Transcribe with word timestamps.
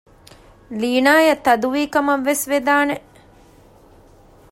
ލީނާއަށް 0.79 1.43
ތަދުވީ 1.45 1.83
ކަމަށްވެސް 1.93 2.43
ވެދާނެ 2.51 2.95